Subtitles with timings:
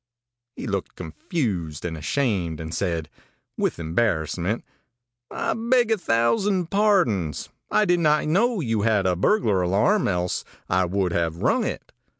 [0.57, 3.07] ãHe looked confused and ashamed, and said,
[3.55, 4.63] with embarrassment:
[5.29, 7.49] 'I beg a thousand pardons.
[7.69, 11.91] I did not know you had a burglar alarm, else I would have rung it.